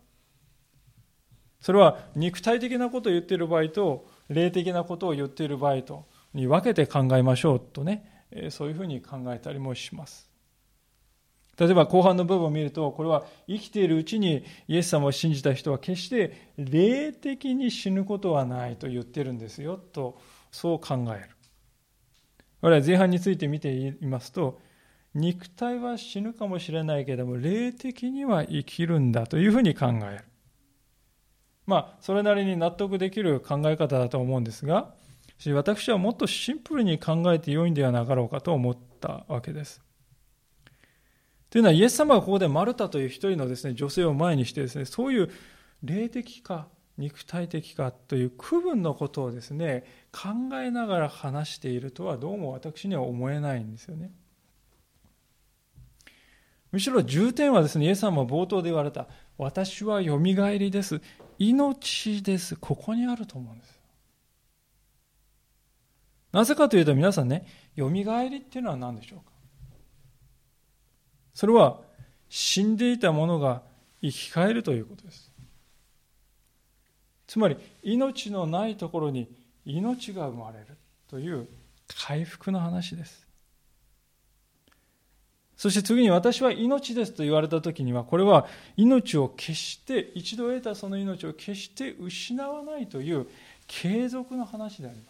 [1.62, 10.29] それは肉体的なことを言っている場合と、霊的なことを言っている場合とに分けて考えましょうとね、そういうふうに考えたりもします。
[11.60, 20.18] 例えば後半の部分を見ると、これは生きているうちにイエス様を信じた人は決して霊的に死ぬことはないと言ってるんですよと、
[20.50, 21.28] そう考える。
[22.62, 24.58] 我々前半について見ていますと、
[25.14, 30.24] 肉体は死ぬかもしれないけれども、霊的には生きるんだというふうに考える。
[31.66, 34.94] まあ、それなりに納得できる考え方だと思うんですが、
[35.54, 39.82] 私はもっとシンプルに考えてよいんではなかろうかと思ったわけです。
[41.50, 45.30] というのは、イエス様がここでマルタという一人のですね、女性を前にしてですね、そういう
[45.82, 54.12] 霊的か肉体的かという区分のことをですね、考えながら話しているとはどうも私には思えないんですよね。
[56.70, 61.00] むしろ重点はですね、イエス様は冒頭で言われた、私はよみがえりです。
[61.38, 62.54] 命です。
[62.54, 63.80] ここにあると思うんです。
[66.30, 69.29] なぜかというと皆さんね、よみがえりっていうのは何でしょうか？
[71.40, 71.78] それは
[72.28, 73.62] 死んでいたものが
[74.02, 75.32] 生き返るということです。
[77.26, 79.26] つまり命のないところに
[79.64, 80.76] 命が生まれる
[81.08, 81.48] という
[81.96, 83.26] 回復の話です。
[85.56, 93.26] そして次に私は命ですと言われた時にはこれは命を決して一度得たその命を決して失わないという
[93.66, 95.09] 継続の話でありま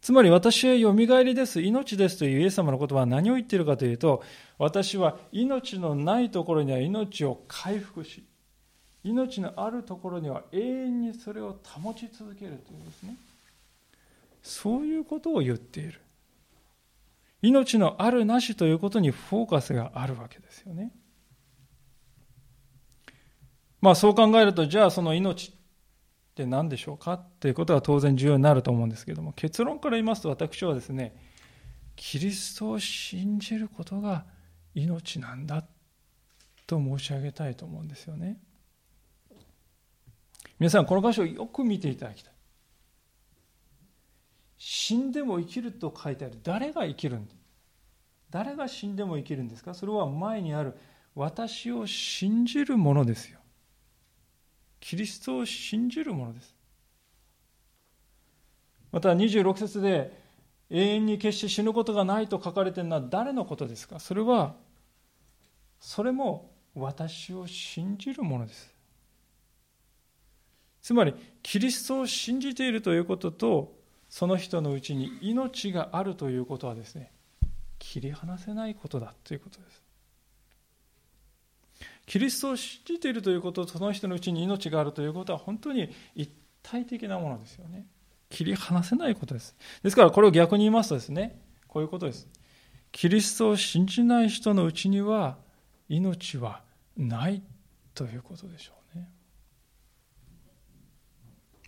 [0.00, 4.22] つまり私はよみがえりです、命ですというイエス様の言葉は何を言っているかというと、
[4.58, 8.24] 私は命のないところには命を回復し、
[9.04, 13.16] 命のあるところには永遠にそれを保ち続けるというですね。
[14.42, 16.00] そういうことを言っている。
[17.42, 20.92] 命のあるなしということにフォーカスがあるわけですよね。
[23.80, 25.52] まあそう考えると、じゃあその命
[26.30, 31.14] って何でしょうかっていうことが当然重要になると思うんですけども結論から言いますと私はですね
[31.96, 34.24] キリストを信じることが
[34.74, 35.64] 命なんだ
[36.66, 38.38] と申し上げたいと思うんですよね。
[40.58, 42.32] 皆さんこの箇所をよく見ていただきたい。
[44.56, 46.38] 死んでも生きると書いてある。
[46.42, 47.34] 誰が生きるんだ？
[48.30, 49.74] 誰が死んでも生きるんですか？
[49.74, 50.76] それは前にある
[51.14, 53.39] 私を信じるものですよ。
[54.80, 56.54] キリストを信じるものです。
[58.90, 60.18] また26節で
[60.70, 64.00] 永遠に決して死ぬことがないと書かれているのは誰のことですか？
[64.00, 64.54] それは
[65.78, 68.74] それも私を信じるものです。
[70.82, 73.76] つまりキリストを信じているということと
[74.08, 77.12] その人のうちに命があるということはですね
[77.78, 79.82] 切り離せないことだということです。
[82.10, 86.28] キリストを信じているということとその人のうちに命があるということは本当に一
[86.60, 87.86] 体的なものですよね。
[88.28, 89.54] 切り離せないことです。
[89.84, 92.26] ですからこれを逆に言いますとですねこういうことです。
[92.90, 95.38] キリストを信じない人のうちには
[95.88, 96.62] 命は
[96.96, 97.44] ない
[97.94, 99.08] ということでしょうね。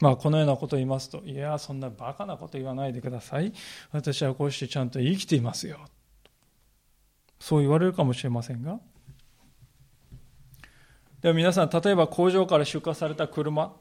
[0.01, 3.53] まあこのようなことを言いますといやそんなバカなこと言わないでください。
[3.93, 5.79] 私はこうしてちゃんと生きていますよ。
[7.39, 8.81] そう言われるかもしれませんが
[11.23, 13.73] でも皆さん、例えば工場から出荷された車、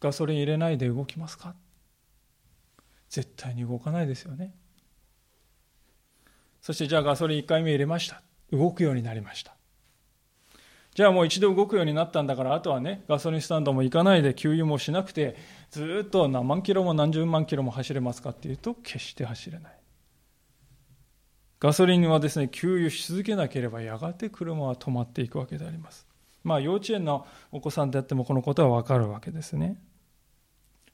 [0.00, 1.54] ガソリン入れないで動きますか？
[3.08, 4.52] 絶対に動かないですよね。
[6.60, 8.22] そしてじゃあガソリン1回目入れました。
[8.52, 9.54] 動くようになりました。
[10.94, 15.36] じゃあもう一度動くようになったんだから、あとはね、ガソリンスタンドも行かないで、給油もしなくて、
[15.70, 19.77] ずっと何万キロも何十万キロも走れますかっていうと、決して走れない。
[21.60, 26.06] ガソリンはですね、給油し続けなければ、やがて車は止まっていくわけであります。
[26.44, 29.80] まあ、幼稚園のお子さんであっても、このことはわかるわけですね。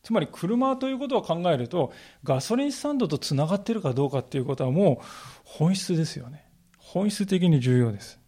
[0.03, 1.93] つまり車ということを考えると、
[2.25, 5.07] ガソリンスタンドとつながっているかどうかっていうことはもう
[5.45, 6.47] 本質ですよね。
[6.79, 8.21] 本質的に重要です。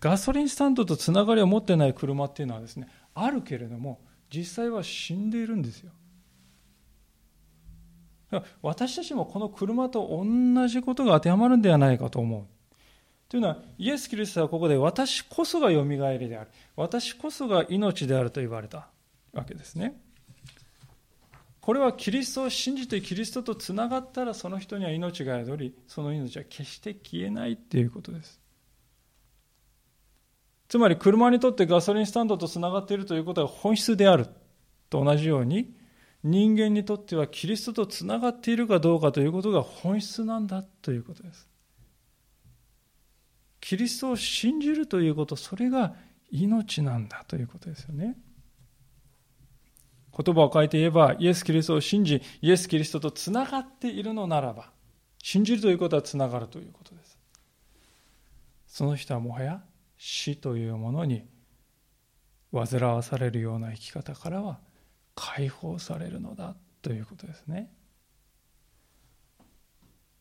[0.00, 4.00] ガソリンスタンドとつながりを持ってない車っていうのはですね、あるけれども、
[4.34, 5.92] 実際は死んでいるんですよ。
[8.62, 12.44] 私たちもこの車と同じことが当てはまるんではないかと思う。
[13.28, 16.50] というのは、イエス・キリストはここで私こそがよみがえりである。
[16.76, 18.88] 私こそが命であると言われた
[19.32, 20.00] わけですね。
[21.60, 28.40] これはキリストを信じてキリストとつながったらその人には命が宿り、その命は決して消えないということです。
[30.68, 34.26] つまり車にとってガソリンスタンドとつながっているということが本質である
[34.90, 35.74] と同じように、
[36.24, 41.48] 人間にとってはキリストとつながっているかどうかということが本質なんだということです。
[43.60, 45.94] キリストを信じるということ、それが
[46.30, 48.16] 命なんだということですよね。
[50.16, 54.70] 言葉を変えて言えば、イエス・キリストを信じ、イエス・キリストとつながっているのならば、
[55.22, 57.18] 信じるということはつながるということです。
[58.66, 59.62] その人はもはや
[59.96, 61.24] 死というものに
[62.52, 64.60] 煩わされるような生き方からは
[65.14, 67.72] 解放されるのだということですね。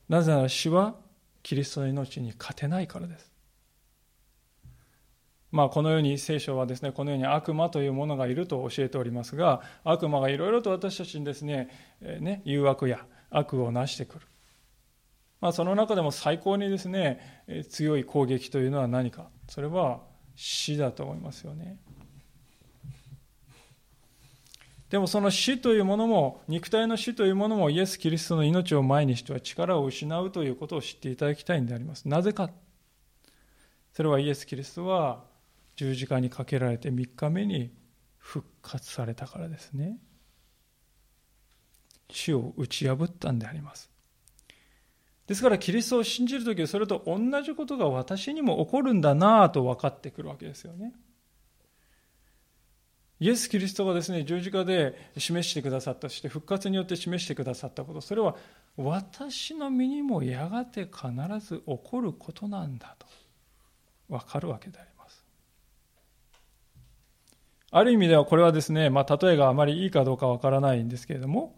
[0.10, 0.96] なぜなら死は
[1.44, 3.32] キリストの命に勝てないからです。
[5.52, 11.70] まあ、このように聖書はですねこのように悪魔というものがいると教えておりますが悪魔がいろいろと私たちにですね,、
[12.02, 14.28] え、ね誘惑や悪をなしてくる、
[15.42, 20.00] まあ、その中でも最高にですね強い攻撃というのは何かそれは
[20.36, 21.78] 死だと思いますよね
[24.92, 32.10] でもその死というものも肉体の死というものもイエス・キリストの命を前にしては力を失うということを知っていただきたいんであります。
[32.10, 32.50] なぜか。
[33.94, 35.24] それはイエス・キリストは
[35.78, 37.72] 十字架にかけられて3日目に
[38.18, 39.98] 復活されたからですね。
[42.10, 43.90] 死を打ち破ったんであります。
[45.26, 50.92] ですからキリストを信じるときそれと同じことが私にも起こるんだなぁと分かってくるわけですよね。
[53.22, 58.36] イエス・キリストがですね十字架で示してくださったそして復活によって示してくださったことそれは
[58.76, 63.06] 私の身にもやがて必ず起こることなんだと
[64.10, 65.24] 分かるわけであります
[67.74, 71.56] ある意味ではこれはですね、まあ、例えがあまりいいかどうかわからないんですけれども、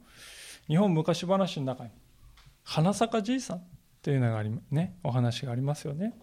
[0.68, 1.90] 日本昔話の中に、
[2.64, 3.64] 花咲じいさん
[4.04, 6.14] というのがあり、ね、お話がありますよね。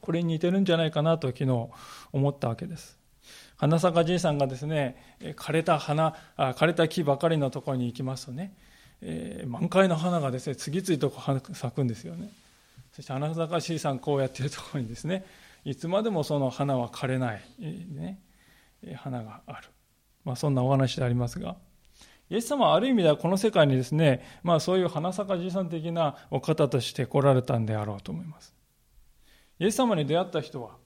[0.00, 1.68] これに似てるんじゃないかなと昨日
[2.12, 3.03] 思ったわけです。
[3.56, 8.54] 花咲じいさんがですね、枯れた花、枯れた木ばかりのところに行きますとね、
[9.00, 11.10] えー、満開の花がですね、次々と
[11.54, 12.30] 咲くんですよね。
[12.92, 15.24] そして花咲じいさんこうやってるところにですね、
[15.64, 17.42] いつまでもその花は枯れない。
[17.58, 18.20] ね、
[18.96, 19.68] 花がある。
[20.24, 21.56] まあ、そんなお話でありますが、
[22.30, 28.54] イエス様はある意味ではこの世界にですね、まあ、そういう花咲かじいさん的なお方として来られたんであろうと思います。
[29.58, 30.76] イエス様に出会った人は、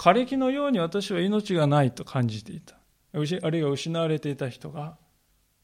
[0.00, 2.76] 枯れ木のように私は命がないと感じていた。
[3.12, 3.18] あ
[3.50, 4.96] るいは失われていた人が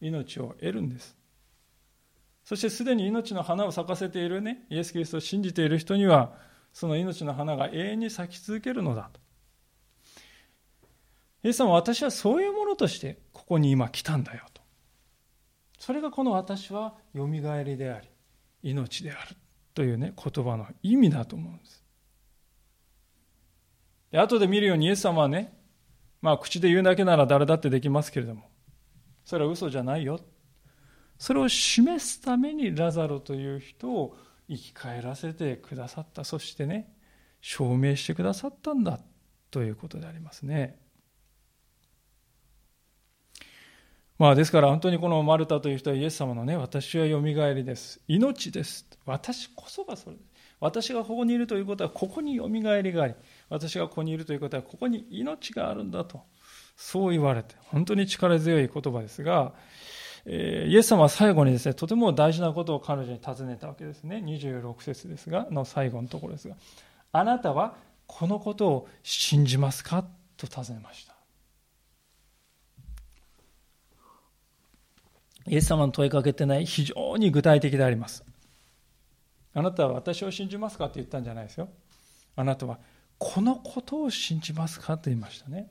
[0.03, 1.17] 命を得るんです。
[2.45, 6.35] そしてすでに命の花を咲かせているね、イエス・キリストを信じている人には、
[6.75, 9.21] その命の花が永遠に咲き続けるのだと。
[11.43, 14.61] イエス様は私はそういうものとしてここに今来たんだよと。
[15.79, 18.11] それがこの私はよみがえりであり、
[18.63, 19.35] 命である
[19.73, 21.86] というね、言葉の意味だと思うんです。
[24.11, 25.53] で後で見るようにイエス様はね、
[26.21, 28.51] まあ口で言うだけなら誰だってできますけれども、
[29.25, 30.21] それは嘘じゃないよ。
[31.19, 34.17] それを示すためにラザロという人を
[34.49, 36.25] 生き返らせてくださった。
[36.25, 36.95] そしてね、
[37.41, 39.01] 証明してくださったんだ
[39.51, 40.79] ということでありますね。
[44.19, 48.01] まあですから本当にこのマルタという人はイエス様のね、私はよみがえりです。
[48.09, 48.87] 命です。
[49.05, 50.17] 私こそがそれ。
[50.59, 53.15] 私がここにいるということはここによみがえりがあり、
[53.49, 56.23] 私がここにいるということはここに命があるんだと、
[56.77, 59.55] そう言われて、本当に力強い言葉ですが、
[60.27, 64.17] えー、イエス様は最後にですね、とても大事なことを彼女に尋ねたわけですね。
[64.25, 66.57] 26節ですが、の最後のところですが、
[67.13, 67.77] あなたは
[68.07, 70.05] このことを信じますか
[70.37, 71.15] と尋ねました。
[75.49, 78.25] イエス様の問いかけてない非常に具体的であります。
[79.55, 81.69] あなたは私を信じますかって言ったんじゃないですよ。
[82.35, 82.79] あなたは
[83.19, 85.71] このことを信じますかと言いましたね。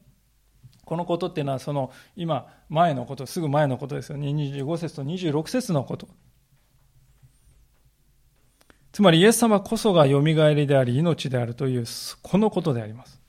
[0.85, 4.27] このことっていうのは、その今、前のこと、すぐ前のことですよね。
[4.27, 6.07] 25節と26節のこと。
[8.91, 11.85] つまり、イエス様こそがよみがえりであり、命であるという、
[12.21, 13.19] このことであります。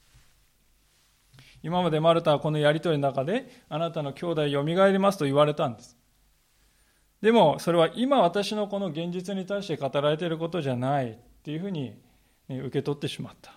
[1.62, 5.96] 今までマルタはこのやりとりの中で、あなたの兄弟よみがえりますと言われたんです。
[7.22, 11.96] でも、それは今私のこの現実に対して語られていることじゃないっていうふうに
[12.48, 13.55] 受け取ってしまった。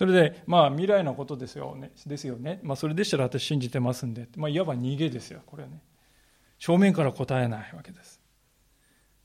[0.00, 1.92] それで、まあ未来のことですよね。
[2.06, 2.58] ですよね。
[2.62, 4.28] まあそれでしたら私信じてますんで。
[4.34, 5.82] まあいわば逃げですよ、これね。
[6.58, 8.18] 正面から答えないわけです。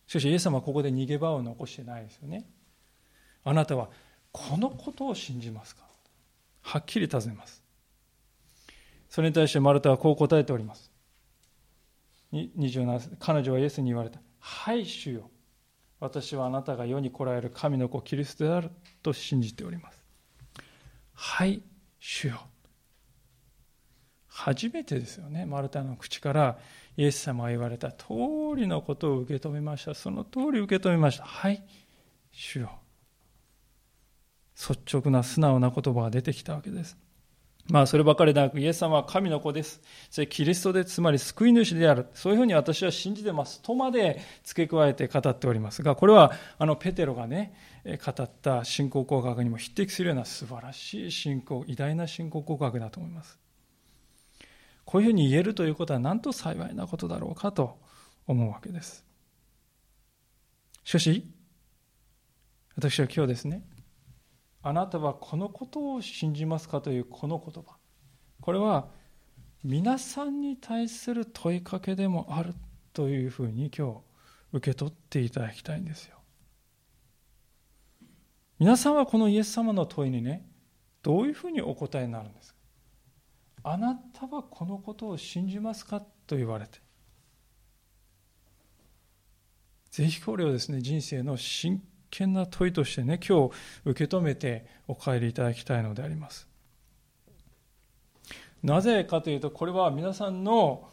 [0.05, 2.45] しかしイエス様はここで逃げ場を残してないですよね。
[3.45, 3.89] あなたは
[4.33, 5.85] このことを信じますか？
[6.61, 7.63] はっきり尋ねます。
[9.07, 10.91] それに対してマルタはこう答えております。
[12.33, 14.19] 27節彼女はイエスに言われた。
[14.39, 15.31] はい主よ。
[16.01, 18.71] 私はあなたが世に来られる神の子キリストである
[19.01, 19.94] と信じております。
[21.15, 21.61] はい
[21.99, 22.47] 主よ。
[24.27, 25.45] 初めてですよね。
[25.45, 26.59] マルタの口から
[26.97, 28.05] イエス様が言われた通
[28.55, 29.95] りのことを受け止めました。
[29.95, 31.23] その通り受け止めました。
[31.23, 31.63] はい、
[32.31, 32.71] 主よ。
[34.55, 36.97] 率直な素直な言葉が出てきたわけです。
[37.67, 39.81] まあ、そればかりでなく、イエス様は神の子です。
[40.11, 42.07] それキリストで、つまり救い主である。
[42.13, 43.59] そういうふうに私は信じてます。
[43.61, 53.39] とまで付け加えて語っておりますが、これは、あの、ペテロがね、語った信仰告白にも匹敵するような素晴らしい信仰、偉大な信仰告白だと思います。
[54.85, 57.79] こういうふうに言えるということは、なんと幸いなことだろうかと
[58.27, 59.03] 思うわけです。
[60.83, 61.31] しかし、
[62.75, 63.63] 私は今日ですね、
[64.67, 67.75] あなたはこのことを信じますかというこの言葉。
[68.41, 68.87] これは
[69.63, 72.55] 皆さんに対する問いかけでもある
[72.91, 73.97] というふうに今日
[74.53, 76.17] 受け取っていただきたいんですよ。
[78.57, 80.47] 皆さんはこのイエス様の問いにね
[81.03, 82.59] どういうふうにお答えになるんですか？
[83.61, 86.79] あなたはこのことを信じますかと言われて。
[89.91, 93.53] ぜひこれをですね人生の真険な問いとしてね、今日
[93.85, 96.47] 受け止めてお帰りいただきたいのであります。
[98.63, 100.89] なぜかというと、これは皆さんの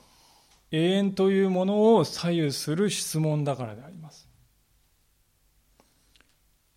[0.70, 4.28] 永遠というものを左右する質問だからであります。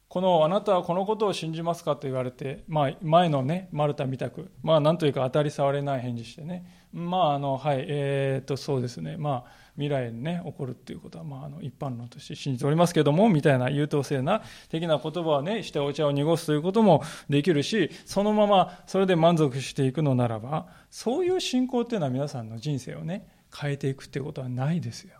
[0.07, 25.19] このあなたはこのことを信じますかと言われて、まあ、前のね、マルタみたく、まあ、なんというか当たり障れない返事してね、まあ、あの、はい、えー、っと、そうですね、まあ、未来にね、起こるっていうことは、まあ、あの、一般論として信じておりますけども、みたいな優等生な的な言葉をね、してお茶を濁すということもできるし、そのままそれで満足していくのならば、そういう信仰っていうのは皆さんの人生をね、変えていくっていうことはないですよ。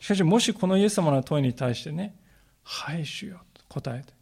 [0.00, 2.16] しかし、もしこのイエス様の問いに対してね、
[2.62, 4.17] はい主よと答えて、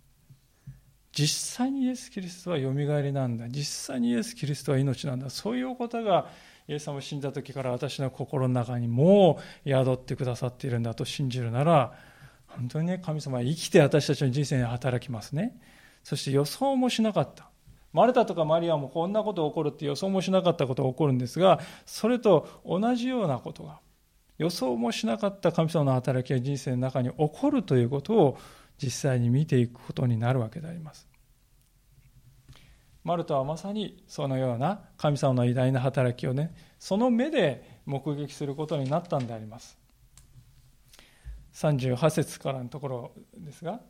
[1.16, 3.48] 実際にイエス・キリストはよみがえりなんだ。
[3.48, 5.30] 実際にイエス・キリストは命なんだ。
[5.30, 6.28] そういうことが
[6.68, 11.94] イエス様を信じた時から私の心の中にもう宿ってくださっているんだと信じるなら、
[12.48, 15.58] 本当にね、神様は生きて私たちの人生に働きますね。
[16.04, 17.48] そして予想もしなかった。
[17.94, 23.80] マルタとかマリアもこんなこと起こるって予想もしなかったことが起こるんですが、それと同じようなことが、
[24.36, 28.38] 予想もしなかった神様の働きが人生の中に起こるということを
[28.82, 31.08] 実際に見ていくことになるわけであります。
[33.04, 39.78] マルタはまさにそのような神様の偉大な働きをね、その目で目撃することになったんであります。
[41.54, 43.80] 38節からのところですが、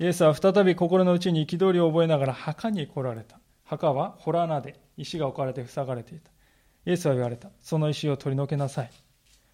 [0.00, 3.38] イエスは再び心の内に憤りを覚えながら墓に来られた。
[3.62, 6.32] 墓は洞穴で石が置かれて塞がれていた。
[6.84, 7.50] イエスは言われた。
[7.60, 8.90] その石を取り除けなさい。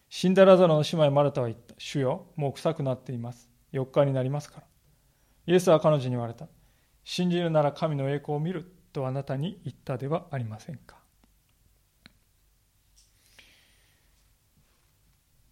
[0.08, 1.74] 死んだラザロの姉妹マルタは言った。
[1.76, 3.49] 主よ、もう臭くなっています。
[3.72, 4.66] 4日になりますから。
[5.46, 6.46] イエスは彼女に言われた。
[7.04, 11.00] 信じるなら神の栄光を見るとあなたに言ったではありませんか。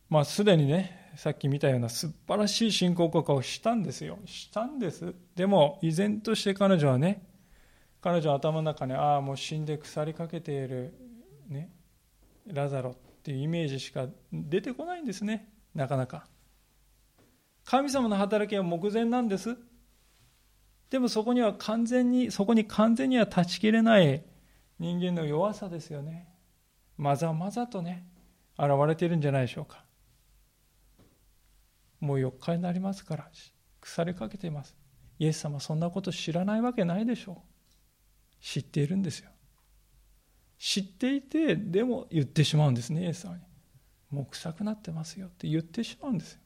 [0.08, 4.18] まあ、すでにね、さっき見たような素晴らしい信仰告白をしたんですよ。
[4.24, 5.14] したんです。
[5.34, 7.26] でも、依然として彼女はね、
[8.00, 10.94] 彼女の頭の中に、ああ、もう死んで腐りかけている、
[11.48, 11.70] ね、
[12.46, 15.48] ラザロっていうイメージしか出てこないんですね。
[15.74, 16.26] なかなか。
[17.68, 19.54] 神様の働きは目前なんです。
[20.88, 24.24] でもそこには完全に、そこに完全には断ち切れない
[24.78, 26.32] 人間の弱さですよね。
[26.96, 28.06] まざまざとね、
[28.58, 29.84] 現れているんじゃないでしょうか。
[32.00, 33.30] もう4日になりますから、
[33.82, 34.74] 腐りかけています。
[35.18, 37.36] イエス様そんなこと知らないわけないでしょう。
[38.42, 39.28] 知っているんですよ。
[40.58, 43.42] 知っていて、でも言ってしまうんですね、イエス様に。
[44.08, 46.40] もう臭くなってますよって言ってしまうんですよ。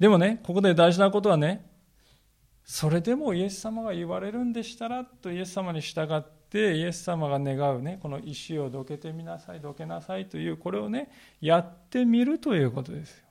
[0.00, 1.70] でもね、ここで大事なことはね、
[2.64, 13.24] それでもイエス様が言われるんでしたらとイエス様に従ってイエス様が願うねこの石をどけてみなさいどけなさいというこれをねやってみるということですよ。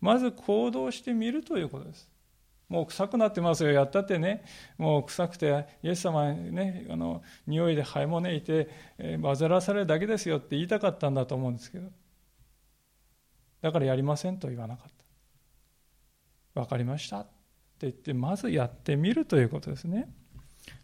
[0.00, 2.08] まず行動してみるということです。
[2.68, 3.72] もう臭くなってますよ。
[3.72, 4.44] やったってね
[4.78, 8.68] もう臭くてイエス様ねあの匂いで肺もねいて、
[8.98, 11.90] えー、煩わされるだけですよって言いたかったんだと思うんですけど。
[13.62, 15.05] だからやりませんと言わなかった。
[16.60, 17.20] 分かりました。
[17.20, 17.30] って
[17.82, 20.08] 言ってまずやってみるということですね。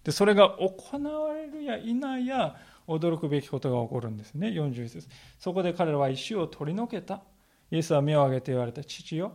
[0.04, 2.56] でそれが行われるや否や
[2.86, 4.48] 驚くべきことが起こるんですね。
[4.48, 5.08] 41節。
[5.38, 7.22] そこで彼らは石を取り除けた。
[7.70, 9.32] イエスは目を上げて言われた父よ。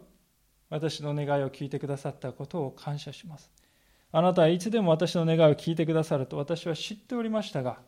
[0.69, 3.51] 私の願いを聞いてくださったことを感謝します。
[4.11, 6.37] あなたはいつでも私の願いを聞いてくださると。
[6.37, 7.79] 私は知っておりましたが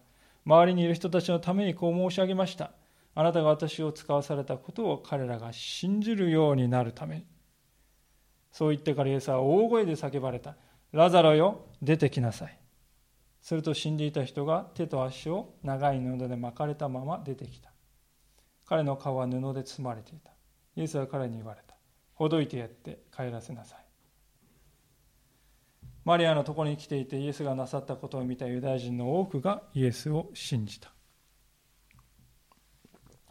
[0.45, 2.71] 周りにいる人たちのためにこう申し上げました。
[3.15, 7.25] あなたが私を使わされたことを彼らが信じるようになるために。
[8.51, 10.55] そう言ってからイエスは大声で叫ばれた。
[10.91, 12.59] ラザロよ、出てきなさい。
[13.41, 17.71] すると死んでいた人が手と足を長い布で巻かれたまま出てきた。
[18.65, 20.31] 彼の顔は布で包まれていた。
[20.75, 21.75] イエスは彼に言われた。
[22.13, 23.85] ほどいてやって帰らせなさい。
[26.03, 30.91] マリアのところに来ていてイエスがなさったことを見たユダヤ人の多くがイエスを信じた。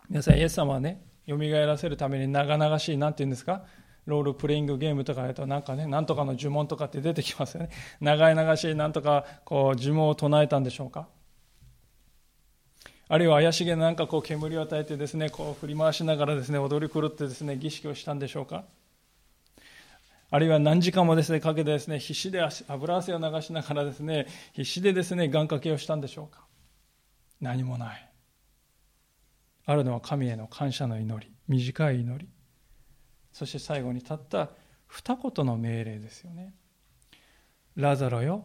[0.08, 3.64] 皆さん、イエス様はね、よみがえらせるために長々しい、なんて言うんですか？
[4.09, 7.70] ロールプレイングゲームとかやるとなんかね、なんとかの呪文とかって出てきますよね。
[8.00, 11.09] 長い長しなんとかこう呪文を唱えたんでしょうか？
[13.11, 18.64] あるいは怪しげななんかこう煙を与えてですね、こう振り回しながらですね、踊り狂ってですね、儀式をしたんでしょうか？
[20.30, 26.44] あるいは何時間もですね、かけてですね、必死で油汗を流しながらですね、必死でですね、願掛けをしたんでしょうか？
[27.40, 28.11] 何もない。
[29.64, 32.28] あるのは神への感謝の祈り、短い祈り。
[33.33, 34.51] そして最後にたった
[34.87, 36.55] 二言の命令ですよね。
[37.76, 38.45] ラザロよ、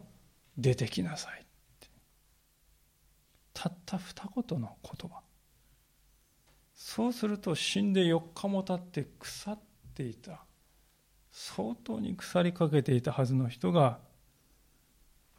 [0.56, 1.44] 出てきなさい。
[3.52, 5.22] たった二言の言葉。
[6.74, 9.58] そうすると死んで4日も経って腐っ
[9.94, 10.44] ていた、
[11.32, 13.98] 相当に腐りかけていたはずの人が、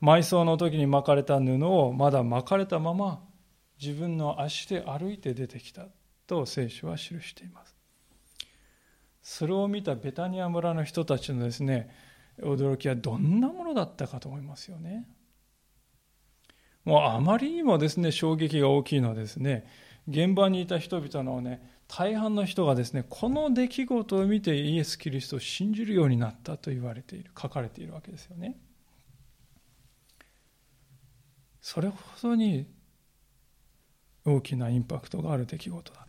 [0.01, 3.23] 埋葬の時に巻かれた布をまだ巻かれたまま
[3.81, 5.87] 自分の足で歩いて出てきた
[6.27, 7.74] と聖書は記しています。
[9.27, 11.89] それを見たベタニア村の人たちのですね
[12.39, 15.07] 驚きはどんなものだったかと思いますよね。
[16.83, 19.65] もうあまりにもですね衝撃が大きいのはですね
[20.07, 28.55] 現場にいた人々のね大半の人がですねこの出来事を見てイエス・キリストを信じるようになったと言われている書かれているわけですよね。
[31.61, 32.67] それほどに
[34.23, 36.04] 大きなインパクトがある出来事だ。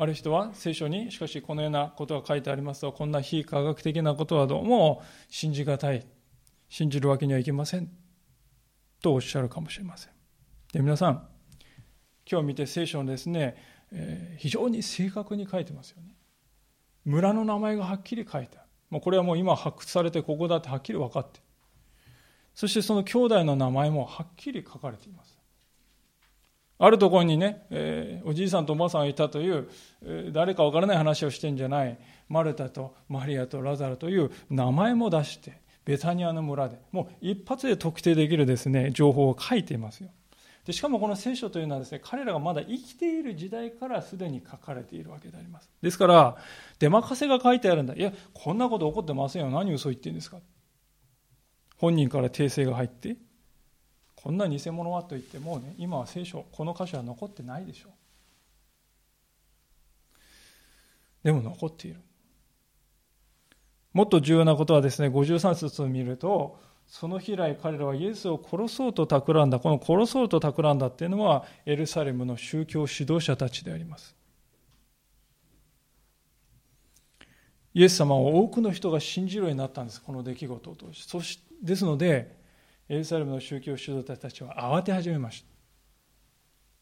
[0.00, 6.06] ある人は聖書にしかしこのようなことが書いてありますとこんな非科学的なことはどうも信じがたい
[6.70, 7.90] 信じるわけにはいきません
[9.02, 10.12] とおっしゃるかもしれません。
[10.72, 11.28] で皆さん
[12.24, 13.56] 今日見て聖書のですね、
[13.92, 16.16] えー、非常に正確に書いてますよね。
[17.04, 18.68] 村の名前がはっきり書いてある。
[18.88, 21.40] もうこれはもう今発掘されてここだってはっきり分かって
[22.54, 25.39] そしてその兄弟の名前もはっきり書かれています。
[26.82, 29.68] あるところにね、えー、おじいさんとおばあさんがいたという、
[30.02, 31.98] えー、誰かわからない話をしてんじゃない、
[32.30, 40.08] マルタとマリアとラザルという名前も出して、ベタニアの村で、もう一発で特定できるですね、情報を書いていますよ。
[40.64, 45.68] でしかもこの聖書というのはですね、彼らがまだ生きている時代からすでに書かれているわけであります。
[45.82, 46.36] ですから、
[46.78, 47.94] 出任せが書いてあるんだ。
[47.94, 49.50] いや、こんなこと起こってませんよ。
[49.50, 50.38] 何嘘言ってんですか。
[51.76, 53.16] 本人から訂正が入って、
[54.22, 57.92] こんな偽物はと言ってもね今は聖書この箇所は残ってないでしょう。
[61.24, 62.00] でも残っている。
[63.92, 74.14] もっと重要なことはですね53節を見るとその日以来彼らはイエスを殺そうと企んだこの殺そうと企んだっていうのはエルサレムの宗教指導者たちであります。
[77.72, 81.08] イエス様を多くの人が信じるようになったんですこの出来事を通して。
[81.10, 82.39] そしですので
[82.90, 85.46] エルサレムの宗教指導者たちは慌て始めました。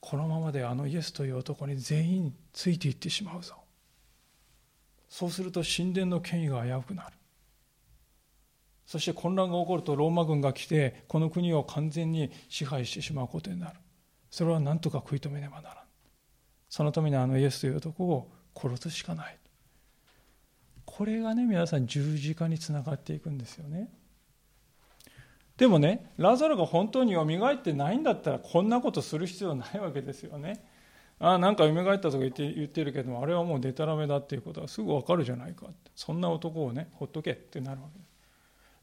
[0.00, 3.56] このままであのイエスという男に全員ついていってしまうぞ。
[5.10, 7.12] そうすると神殿の権威が危うくなる。
[8.86, 13.76] そして混乱が起こるとローマ軍が来てこの国を完全に支配してしまうことになる。
[14.30, 15.76] それは何とか食い止めねばならん。
[16.70, 19.38] そのためにあのイエスという男を殺すしかない。
[20.86, 23.90] これがね皆さん十字架につながっていくんですよね。
[25.58, 30.64] でもね、ラザロが本当に蘇ってないんだったら、こんなことする必要ないわけですよね。
[31.18, 35.66] ああ、なんか蘇ったとか言って言ってるけども、あれはもうデタラメだっていうことはすぐわかるじゃないか。
[35.96, 38.08] そんな男をね、ほっとけってなるわけです。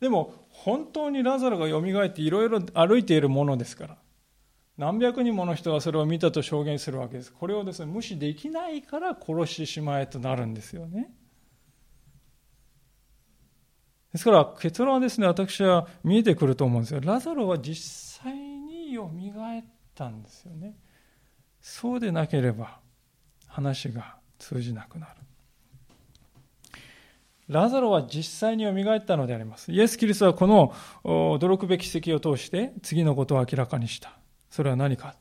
[0.01, 3.97] でも、本当にラザロが蘇っていろいろ歩いているものですから、
[4.77, 7.31] 何百人もの人がそれを見たと証言するわけです。
[7.31, 11.13] これをですね、無視できないから殺してしまえとなるんですよね。
[14.15, 17.01] ですから結論はですね、私は見えてくると思うんですよ。
[17.01, 19.63] ラザロは実際によみがえっ
[19.93, 20.77] たんですよね。
[21.59, 22.79] そうでなければ
[23.45, 25.15] 話が通じなくなる。
[27.49, 29.73] ラザロは実際によみがえったのであります。
[29.73, 34.17] イエス・キリストはこの驚くべき奇跡を通して次のことを明らかにした。
[34.49, 35.17] それは何か。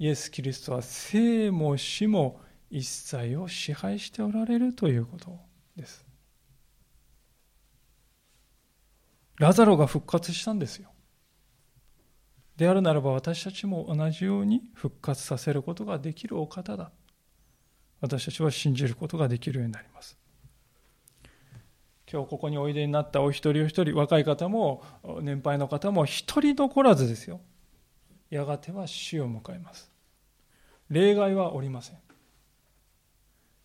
[0.00, 5.38] イエス・キリストは生も死も一切を支配しておられるということ
[5.76, 6.03] です。
[9.38, 10.90] ラザロが復活したんですよ。
[12.56, 16.92] であるならば私たちも同じように復活させることができるお方だ。
[18.00, 20.18] 私たちは信じることができるようになります。
[22.10, 24.84] 今日ここにおいでになったお一人お一人、若い方も
[25.22, 27.40] 年配の方も一人残らずですよ。
[28.30, 29.90] やがては死を迎えます。
[30.90, 32.03] 例外はおりません。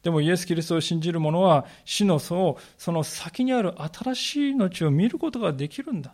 [0.04, 6.14] でもイエス・キリストを信じる者は死の層、その先にある新しい命を見ることができるんだ。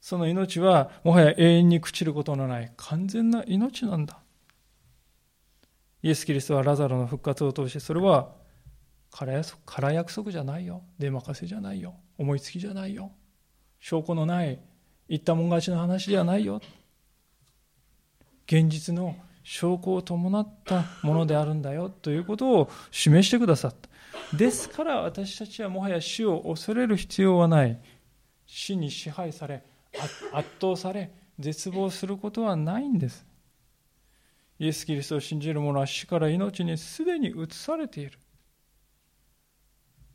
[0.00, 4.18] その命はもはや永遠に朽ちることのない完全な命なんだ。
[6.02, 8.30] イエス・キリストはラザロの復活を通してそれは
[9.10, 10.82] 空約束じゃないよ。
[10.98, 11.94] 出任せじゃないよ。
[12.18, 13.10] 思いつきじゃないよ。
[13.80, 14.60] 証拠のない
[15.08, 16.60] 言ったもん勝ちの話じゃないよ。
[18.46, 19.16] 現実の
[19.50, 24.36] 証拠を伴ったものであるんだよということを示してくださった。
[24.36, 27.80] ですから私たちはもはや死を恐れる必要はない。
[28.44, 29.64] 死に支配され、
[30.34, 33.26] 圧倒され、絶望することはないんです。
[34.58, 38.18] イエス・キリストを信じる者は死から命にすでに移されている。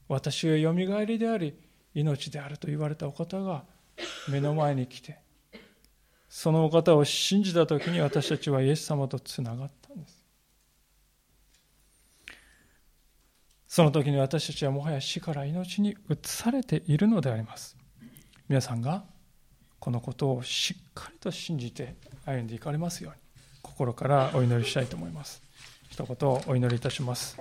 [0.08, 1.58] 私がよみがえりであり、
[1.96, 3.66] 命であると言われたお方が
[4.30, 5.23] 目の前に来て、
[6.36, 10.26] そのお方を信じた時に私たちはイエス様とつながったんです。
[13.68, 17.78] その時に私たちはもはや死から命に移されているのであります。
[18.50, 19.04] 皆さんが
[19.78, 23.20] このことをしっかりと信じて歩んでいかれますように
[23.62, 25.44] 心からお祈りしたいと思います。
[25.92, 27.38] 一言お祈りいたします。